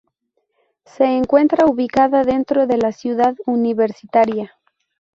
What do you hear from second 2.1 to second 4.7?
dentro de la Ciudad Universitaria.